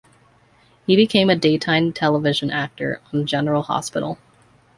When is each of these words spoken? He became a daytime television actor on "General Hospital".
He 0.87 0.95
became 0.95 1.29
a 1.29 1.35
daytime 1.35 1.93
television 1.93 2.49
actor 2.49 2.99
on 3.13 3.27
"General 3.27 3.61
Hospital". 3.61 4.17